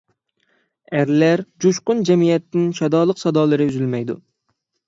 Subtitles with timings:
[0.99, 4.21] ئەرلەر جۇشقۇن جەمئىيەتتىن شادلىق سادالىرى ئۈزۈلمەيدۇ.